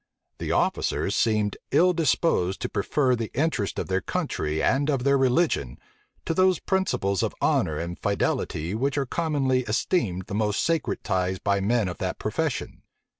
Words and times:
The 0.39 0.51
officers 0.51 1.15
seemed 1.15 1.57
ill 1.69 1.93
disposed 1.93 2.59
to 2.61 2.69
prefer 2.69 3.15
the 3.15 3.29
interests 3.35 3.77
of 3.77 3.85
their 3.85 4.01
country 4.01 4.59
and 4.63 4.89
of 4.89 5.03
their 5.03 5.15
religion, 5.15 5.77
to 6.25 6.33
those 6.33 6.57
principles 6.59 7.21
of 7.21 7.35
honor 7.39 7.77
and 7.77 7.99
fidelity 7.99 8.73
which 8.73 8.97
are 8.97 9.05
commonly 9.05 9.59
esteemed 9.59 10.25
the 10.25 10.33
most 10.33 10.63
sacred 10.63 11.03
ties 11.03 11.37
by 11.37 11.59
men 11.59 11.87
of 11.87 11.99
that 11.99 12.17
profession. 12.17 12.81